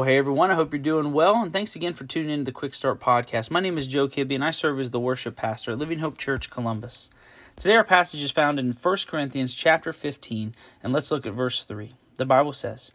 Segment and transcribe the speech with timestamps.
[0.00, 2.44] Well, hey everyone, I hope you're doing well, and thanks again for tuning in to
[2.46, 3.50] the Quick Start Podcast.
[3.50, 6.16] My name is Joe Kibbe, and I serve as the worship pastor at Living Hope
[6.16, 7.10] Church Columbus.
[7.56, 11.64] Today, our passage is found in 1 Corinthians chapter 15, and let's look at verse
[11.64, 11.92] 3.
[12.16, 12.92] The Bible says,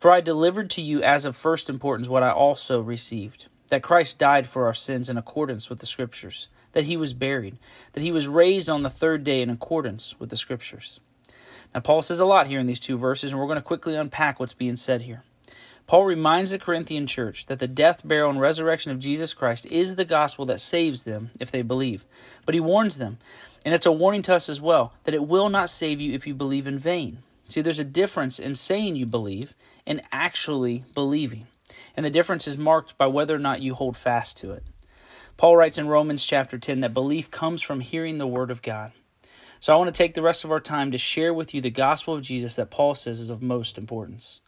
[0.00, 4.18] For I delivered to you as of first importance what I also received that Christ
[4.18, 7.58] died for our sins in accordance with the Scriptures, that he was buried,
[7.92, 10.98] that he was raised on the third day in accordance with the Scriptures.
[11.72, 13.94] Now, Paul says a lot here in these two verses, and we're going to quickly
[13.94, 15.22] unpack what's being said here.
[15.90, 19.96] Paul reminds the Corinthian church that the death, burial, and resurrection of Jesus Christ is
[19.96, 22.04] the gospel that saves them if they believe.
[22.46, 23.18] But he warns them,
[23.64, 26.28] and it's a warning to us as well, that it will not save you if
[26.28, 27.24] you believe in vain.
[27.48, 29.52] See, there's a difference in saying you believe
[29.84, 31.48] and actually believing.
[31.96, 34.62] And the difference is marked by whether or not you hold fast to it.
[35.36, 38.92] Paul writes in Romans chapter 10 that belief comes from hearing the word of God.
[39.58, 41.68] So I want to take the rest of our time to share with you the
[41.68, 44.38] gospel of Jesus that Paul says is of most importance.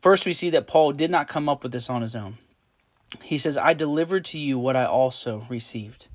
[0.00, 2.38] First, we see that Paul did not come up with this on his own.
[3.22, 6.08] He says, I delivered to you what I also received.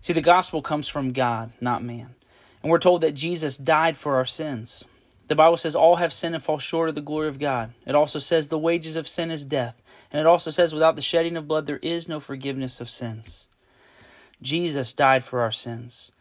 [0.00, 2.14] See, the gospel comes from God, not man.
[2.62, 4.84] And we're told that Jesus died for our sins.
[5.28, 7.72] The Bible says all have sinned and fall short of the glory of God.
[7.84, 9.80] It also says the wages of sin is death.
[10.12, 13.48] And it also says without the shedding of blood there is no forgiveness of sins.
[14.40, 16.12] Jesus died for our sins.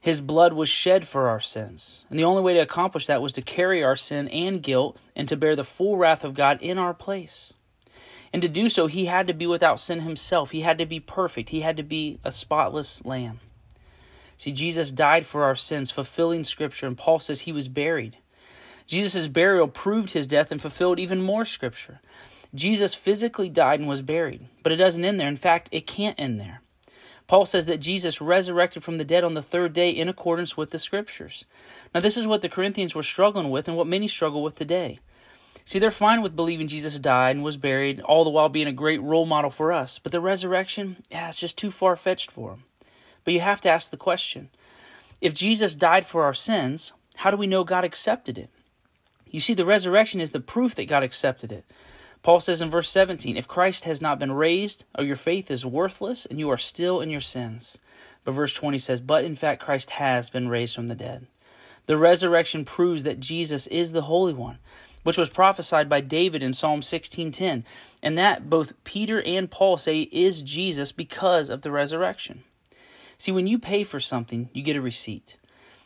[0.00, 2.06] His blood was shed for our sins.
[2.08, 5.28] And the only way to accomplish that was to carry our sin and guilt and
[5.28, 7.52] to bear the full wrath of God in our place.
[8.32, 10.52] And to do so, he had to be without sin himself.
[10.52, 11.50] He had to be perfect.
[11.50, 13.40] He had to be a spotless lamb.
[14.36, 18.16] See, Jesus died for our sins, fulfilling Scripture, and Paul says he was buried.
[18.86, 22.00] Jesus' burial proved his death and fulfilled even more Scripture.
[22.54, 25.28] Jesus physically died and was buried, but it doesn't end there.
[25.28, 26.62] In fact, it can't end there.
[27.30, 30.72] Paul says that Jesus resurrected from the dead on the third day in accordance with
[30.72, 31.44] the scriptures.
[31.94, 34.98] Now, this is what the Corinthians were struggling with and what many struggle with today.
[35.64, 38.72] See, they're fine with believing Jesus died and was buried, all the while being a
[38.72, 40.00] great role model for us.
[40.00, 42.64] But the resurrection, yeah, it's just too far fetched for them.
[43.22, 44.50] But you have to ask the question
[45.20, 48.50] if Jesus died for our sins, how do we know God accepted it?
[49.28, 51.64] You see, the resurrection is the proof that God accepted it.
[52.22, 55.64] Paul says in verse 17, If Christ has not been raised, or your faith is
[55.64, 57.78] worthless, and you are still in your sins.
[58.24, 61.26] But verse 20 says, But in fact, Christ has been raised from the dead.
[61.86, 64.58] The resurrection proves that Jesus is the Holy One,
[65.02, 67.64] which was prophesied by David in Psalm 16:10,
[68.02, 72.44] and that both Peter and Paul say is Jesus because of the resurrection.
[73.16, 75.36] See, when you pay for something, you get a receipt.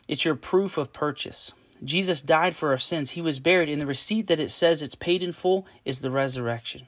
[0.07, 1.53] It's your proof of purchase.
[1.83, 3.11] Jesus died for our sins.
[3.11, 6.11] He was buried, and the receipt that it says it's paid in full is the
[6.11, 6.87] resurrection.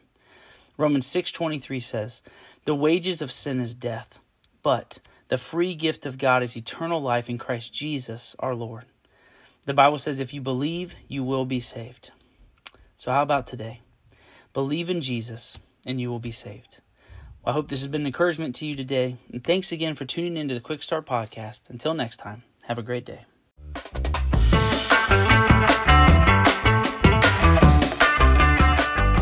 [0.77, 2.21] Romans 6:23 says,
[2.65, 4.19] "The wages of sin is death,
[4.63, 8.85] but the free gift of God is eternal life in Christ Jesus our Lord."
[9.65, 12.11] The Bible says if you believe, you will be saved.
[12.95, 13.81] So how about today?
[14.53, 16.77] Believe in Jesus and you will be saved.
[17.43, 20.05] Well, I hope this has been an encouragement to you today, and thanks again for
[20.05, 21.69] tuning into the Quick Start podcast.
[21.69, 23.25] Until next time, have a great day.